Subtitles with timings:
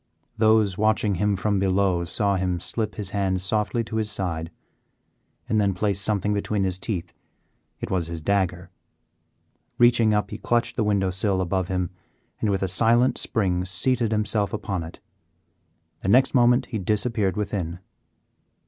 [0.35, 4.49] Those watching him from be low saw him slip his hand softly to his side,
[5.47, 7.13] and then place something between his teeth.
[7.79, 8.71] It was his dagger.
[9.77, 11.91] Reaching up, he clutched the window sill above him
[12.39, 14.99] and, with a silent spring, seated himself upon it.
[15.99, 17.77] The next moment he disappeared within.